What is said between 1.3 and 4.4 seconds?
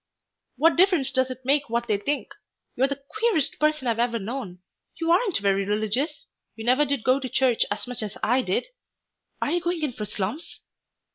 make what they think? You're the queerest person I've ever